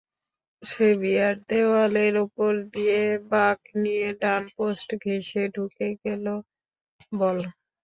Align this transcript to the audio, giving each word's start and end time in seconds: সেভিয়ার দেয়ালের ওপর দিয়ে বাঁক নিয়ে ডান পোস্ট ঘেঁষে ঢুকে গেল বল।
সেভিয়ার 0.63 1.35
দেয়ালের 1.49 2.13
ওপর 2.25 2.51
দিয়ে 2.73 2.99
বাঁক 3.31 3.59
নিয়ে 3.81 4.07
ডান 4.21 4.43
পোস্ট 4.55 4.89
ঘেঁষে 5.03 5.43
ঢুকে 5.55 5.87
গেল 6.03 6.25
বল। 7.11 7.37